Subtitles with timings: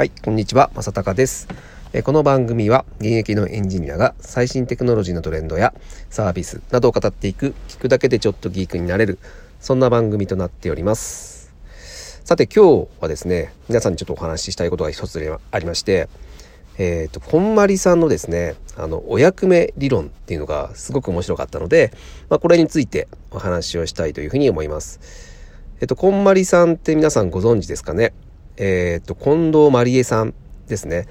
[0.00, 1.46] はい、こんにちは、まさたかです。
[2.04, 5.74] この番組は現役のエンジニアが最新テクノロジーのトレンドや
[6.08, 9.18] サービスなどを語っていく、聞くだけでちょっとギークになれる、
[9.60, 11.52] そんな番組となっております。
[12.24, 16.08] さて今日はですね、皆さんにちょっとお話ししたいことが一つありまして、
[16.78, 21.92] えっ、ー、と、こんまりさんのですね、あの、お役目理論っていうのがすごく面白かったので、
[22.30, 24.98] まあ、これについてお話をしたいというふうに思います。
[25.82, 28.14] えっ、と、こんまりさんって皆さんご存知ですかね？
[28.62, 30.34] え、ー、と、近藤まりえさん
[30.68, 31.08] ですね。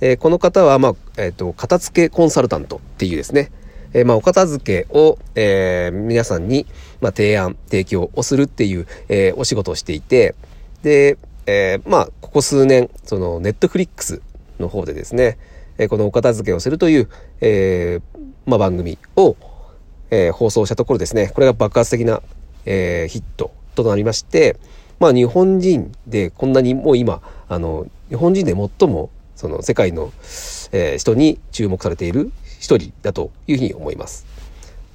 [0.00, 3.52] えー、この方は、まあ、え、ー、と、片付けコンサルタントっていうですね、
[3.92, 6.66] えー、まあ、お片付けを、えー、皆さんに、
[7.00, 10.34] まあ、提案、提供をするっていう、えー、お仕事をしていて、
[10.82, 14.20] で、えー、まあ、ここ数年、その、ネットフリックス
[14.58, 15.38] の方でですね、
[15.78, 17.08] えー、このお片付けをするという、
[17.40, 19.36] えー、まあ、番組を、
[20.10, 22.22] えー、放送したところですね、これが爆発的な、
[22.66, 24.56] えー、ヒットとなりまして、
[24.98, 30.12] まあ日本人でこんなにもう今、あの、日本人で最もその世界の、
[30.72, 34.26] えー、人に注目されている一人だというふうに思います。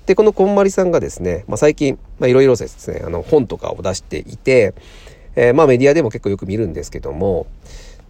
[0.06, 4.74] で、このこんまりさんがですね、まあ最近、まあいろいろですね、あの本とかを出していて、
[5.36, 7.48] えー、まあメディアでも結構よく見るんですけども、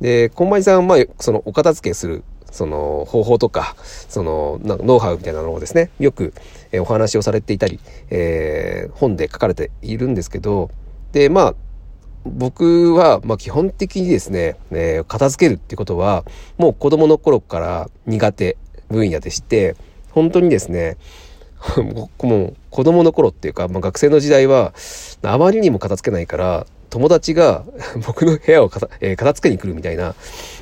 [0.01, 6.33] で、こんまりさんは、まあ、そのお片付けするその方法とか、そのなんかノウハウみたいなのをですね、よく、
[6.71, 7.79] えー、お話をされていたり、
[8.11, 10.69] えー、本で書かれているんですけど、
[11.13, 11.55] で、まあ、
[12.25, 16.23] 僕は、まあ、基本的にですね、えー、片付けるってことは、
[16.57, 18.57] もう子供の頃から苦手
[18.89, 19.75] 分野でして、
[20.11, 20.97] 本当にですね、
[21.77, 24.73] もう子供の頃っていうか、まあ、学生の時代は、
[25.21, 27.63] あまりにも片付けないから、友達が
[28.05, 30.15] 僕の部屋を片,、えー、片付けに来るみたいな、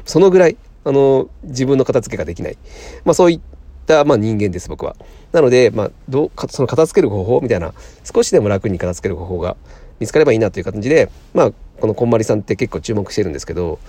[0.06, 2.58] そのぐらい、あの、自分の片付けができない。
[3.04, 3.40] まあそういっ
[3.86, 4.96] た、まあ人間です、僕は。
[5.32, 9.58] なので、まあ、どうか、その片付ける方法みたいな、少しでも楽に片付ける方法が
[10.02, 13.80] 見つかればいいなという感じで、まあ、このこんまりさんって結構注目してるんですけど、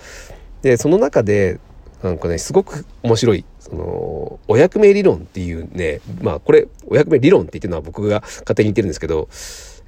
[0.61, 1.59] で、その中で、
[2.03, 9.27] なんかね、すごく面白い、その、お役目理論っていうね、まあ、これ、お役目理論って言ってるのは僕が勝手に言ってるんですけど、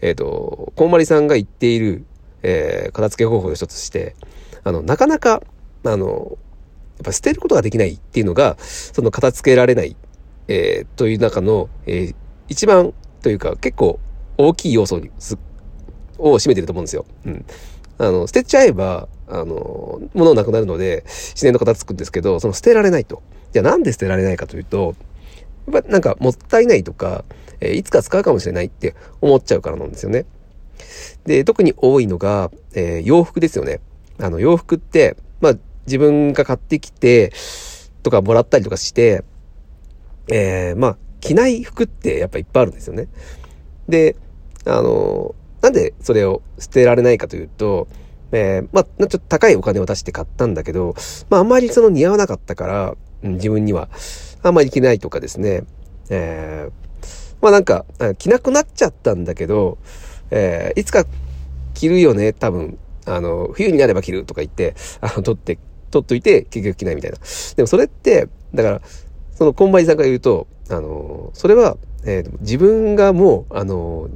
[0.02, 2.06] えっ、ー、と、こんまりさんが言っている、
[2.42, 4.16] えー、片付け方法の一つして、
[4.64, 5.44] あの、なかなか、
[5.84, 6.40] あの、
[6.98, 9.96] やっぱ捨てることができないっていうのが、その片付けられない、
[10.48, 12.16] えー、という中の、えー、
[12.48, 14.00] 一番というか結構
[14.38, 15.38] 大きい要素にす
[16.18, 17.06] を占めてると思うんですよ。
[17.26, 17.46] うん。
[17.98, 23.22] あの、捨てちゃえば、あの、物なくなるので、自然の形つくんですけど、その捨てられないと。
[23.54, 24.96] じゃあなんで捨てられないかというと、
[25.72, 27.24] やっぱなんかもったいないとか、
[27.60, 30.26] えー、いつか使うかもしれないって思っちゃうからなんですよね。
[31.26, 33.80] で、特に多いのが、えー、洋服ですよね。
[34.20, 35.54] あの、洋服って、まあ、
[35.86, 37.32] 自分が買ってきて、
[38.04, 39.24] とかもらったりとかして、
[40.32, 43.08] えー、まあ、着ない服ってやっぱいっぱいあるんですよね。
[43.90, 44.16] で、
[44.66, 45.34] あの、
[45.66, 47.88] なんでそれを捨てられないかというと、
[48.32, 50.94] えー、まあ、ちょっと高いお金を出して買ったんだけど、
[51.32, 53.90] まあ、あんまりその似合わなかったから、うん、自分には、
[54.44, 55.64] あんまり着ないとかですね、
[56.12, 57.84] えー、まあなんか、
[58.20, 59.80] 着なくなっちゃったんだけど、
[60.30, 61.04] えー、いつか
[61.74, 62.78] 着るよね、多分、
[63.08, 65.58] あの、冬になれば着るとか言って、あの、取って、
[65.90, 67.18] 取っといて、結局着ないみたいな。
[67.56, 68.82] でもそれって、だから、
[69.34, 74.10] その、こんまりさんが言うと、あの、それは、えー、自分がもう、あの、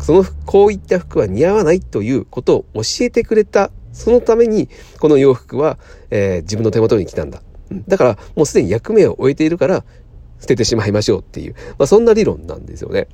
[0.00, 3.70] その、こういった服は似合わないということを教えてくれた。
[3.92, 4.68] そのために、
[5.00, 5.78] この洋服は、
[6.10, 7.42] えー、自分の手元に来たんだ。
[7.88, 9.84] だから、もうすでに役目を終えているから、
[10.40, 13.08] 捨ててしまいましょうっていう、まあ、そんな理論なんですよね。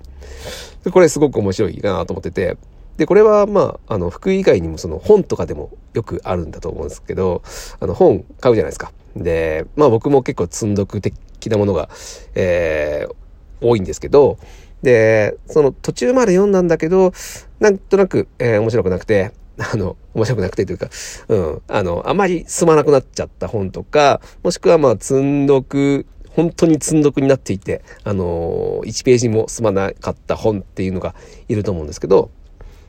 [0.91, 2.57] これすごく面白いなと思ってて。
[2.97, 7.43] で、これはまあ、あの、服以外にもその本とかでもよくあるんだと思うんですけど、
[7.81, 8.93] あの、本買うじゃないですか。
[9.17, 11.15] で、まあ僕も結構積んどく的
[11.49, 11.89] なものが、
[12.35, 14.39] えー、多いんですけど、
[14.85, 17.13] で、その途中まで読んだんだけど、
[17.59, 20.91] なんとなく、えー、面白くなくて、 あの、面白くなくてというか、
[21.29, 31.15] うん、あの、あまり進まなくなっちゃった本とか、もしくはまあ、積んどく、本当に積んどくになっていて、あのー、1ページも進まなかった本っていうのが
[31.49, 32.31] いると思うんですけど、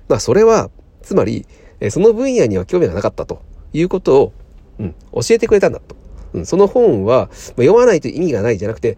[0.10, 0.70] まあ、それは、
[1.02, 1.46] つまり、
[1.80, 3.42] えその分野には興味がなかったと
[3.72, 4.34] いうことを、
[4.80, 5.96] うん、教えてくれたんだと。
[6.34, 7.28] うん、その本は、まあ、
[7.62, 8.98] 読まないと意味がないじゃなくて、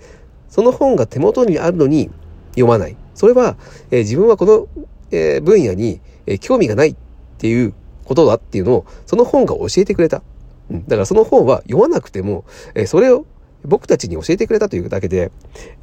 [0.50, 2.10] その本が手元にあるのに、
[2.58, 2.98] 読まない。
[3.14, 3.56] それは、
[3.92, 4.68] えー、自分はこの、
[5.12, 6.96] えー、分野に、えー、興味がないっ
[7.38, 7.74] ていう
[8.04, 10.24] ことだっていうのを、その本が教えてくれた。
[10.70, 12.44] うん、だからその本は読まなくても、
[12.76, 13.26] え、それを
[13.64, 15.32] 僕たちに教えてくれたというだけで、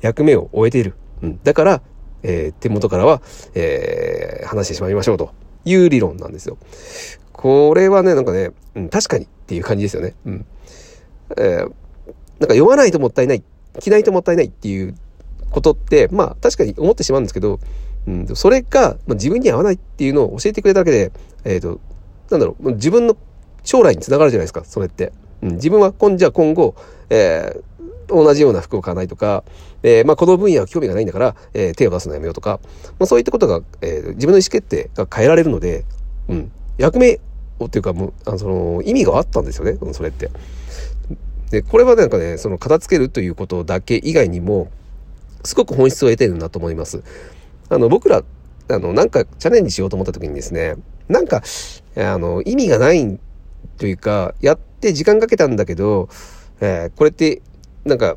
[0.00, 0.94] 役目を終えている。
[1.22, 1.82] うん、だから、
[2.22, 3.22] え、手元からは、
[3.54, 5.30] え、話してしまいましょうと
[5.64, 6.58] いう理論なんですよ。
[7.32, 10.14] これはね、なんかね、うん、確かにっていう感じですよね。
[10.24, 10.46] うん。
[11.38, 11.74] え、なんか
[12.48, 13.42] 読まないともったいない。
[13.80, 14.94] 着ないともったいないっていう
[15.54, 17.60] ことって、まあ確かに思ってしまうんですけど、
[18.08, 21.12] うん、それが、まあ、自分に合わないっていうのを教えてくれただけで、
[21.44, 21.80] えっ、ー、と、
[22.30, 23.16] なんだろう、自分の
[23.62, 25.12] 将来につながるじゃないですか、それって。
[25.42, 26.74] うん、自分は今、じゃあ今後、
[27.08, 29.44] えー、同じような服を買わないとか、
[29.84, 32.58] えー、まあ、この分野は興味がないんだから、えー、手を出すのやめようとか、
[32.98, 35.84] まあ、そういったことが、えー、自分の意思決定が変えられるので、
[36.28, 37.20] うん、役目
[37.60, 40.30] をっていうか、もう、あ、その、意味があったんですよね、それって。
[41.50, 44.68] で、これはなんかね、その、片付けるということだけ以外にも、
[45.44, 47.02] すごく本質を得てるなと思います。
[47.68, 48.22] あの、僕ら、
[48.68, 50.76] あの、なんかチャレンジしようと思った時にですね、
[51.08, 51.42] なんか、
[51.96, 53.18] あの、意味がない
[53.76, 56.08] というか、やって時間かけたんだけど、
[56.60, 57.42] えー、これって、
[57.84, 58.16] なんか、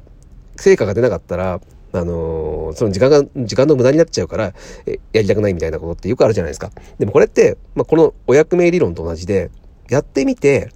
[0.56, 1.60] 成果が出なかったら、
[1.94, 4.54] あのー、その時間が、時間の無駄になっちゃうから、
[4.86, 6.72] えやりたくないみたいなことってよくあるじゃないですか。
[7.00, 9.52] でもこれって、まあ、このお役名理論と同じで、
[9.90, 10.70] やってみて、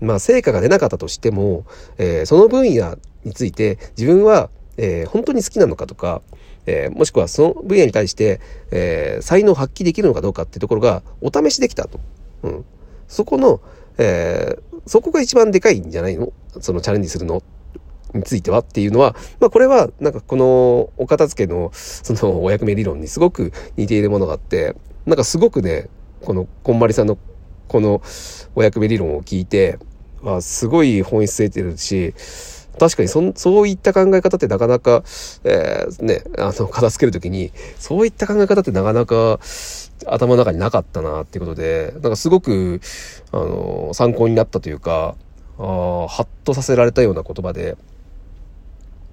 [0.00, 1.64] まあ、成果が出なかったとしても、
[1.98, 6.22] えー、その分野について自分は、えー、本当に好きなのかとか、
[6.66, 8.40] えー、もしくはその分野に対して、
[8.70, 12.00] えー、才能を発揮できるのかどうかっていうところがお試しできたと。
[12.42, 12.64] うん。
[13.08, 13.60] そこの、
[13.98, 16.32] えー、そこが一番でかいんじゃないの？
[16.60, 17.42] そのチャレンジするの？
[18.14, 24.76] についてはっていうのは、まあこれはなんかこのお片付けのそのお役目理論にすごく似ているものがあって、
[25.06, 25.88] なんかすごくね、
[26.20, 27.16] このこんまりさんの
[27.68, 28.02] この
[28.54, 29.78] お役目理論を聞いて、
[30.26, 32.12] あすごい本質得てるし、
[32.78, 35.02] 確かにそそういった考え方ってなかなか、
[35.44, 39.38] えー、ね、あの、片付けるときに、そういった考え方ってなかなか
[40.06, 42.80] 頭の中になかったなっていうことで、なんかすごく、
[43.30, 45.16] あの、参考になったというか、
[45.58, 47.76] あハッとさせられたような言葉で、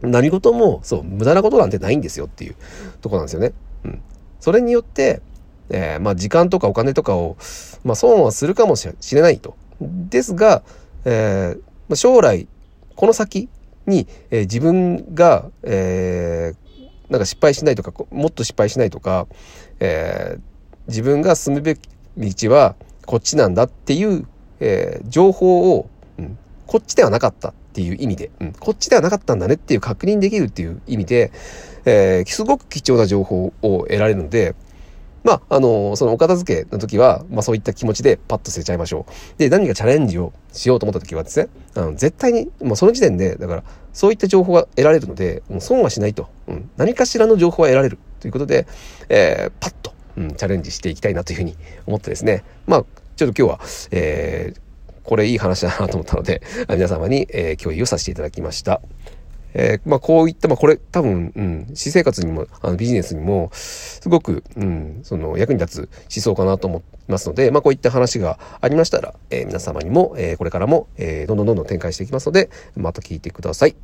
[0.01, 2.55] 何事も、そう、無駄なことなんてないんですよっていう
[3.01, 3.51] とこなんですよね。
[3.83, 4.01] うん。
[4.39, 5.21] それによって、
[5.69, 7.37] えー、まあ時間とかお金とかを、
[7.83, 9.55] まあ損はするかもしれないと。
[9.81, 10.63] ですが、
[11.05, 12.47] えー、まあ、将来、
[12.99, 13.47] この先
[13.87, 19.25] に、えー、自分が、えー、なんか失敗しないとか、もっと失敗しないとか、
[19.79, 20.41] えー、
[20.89, 21.79] 自分が進むべき
[22.17, 22.75] 道は
[23.05, 24.27] こっちなんだっていう、
[24.59, 26.37] えー、情報を、うん、
[26.67, 31.31] こっちではなかったっていう意味で、うん、こっちではなかったんだねっていう確認できるっていう意味で、
[31.85, 34.55] えー、すごく貴重な情報を得られるので、
[35.23, 39.39] まあ、あの、そのお片付けの時は、まあそういった気持ちでパッと捨てちゃいましょう。
[39.39, 43.63] で、何かチャレンジをしようと思った時はですね、あの絶対に、もうその時点で、だから、
[43.93, 46.29] そういった情報が得られるので、もう損はしないと。
[46.47, 48.67] うん、何かしらの情報は得られるということで、
[49.09, 51.55] えー、パッと、うん、チャレンジしていきたいなというふうに
[51.85, 52.43] 思ってですね。
[52.65, 53.59] まあ、ちょっと今日は、
[53.91, 54.59] えー、
[55.03, 58.81] これいい話だなと思ったので、皆様に、えー、共有をさせていただきました。
[59.53, 73.75] えー、まあこういった、まあこれ多分、うん、私生活にも、あのビジネスにも、すごく、うん、その役に立つ思想かなと思いますので、まあこういった話がありましたら、えー、皆様にも、えー、これからも、えー、どんどんどんどん展開していきますので、また聞いてください。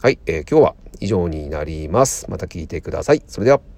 [0.00, 2.30] はい、えー、今日は以上になります。
[2.30, 3.22] また聞いてください。
[3.26, 3.77] それでは。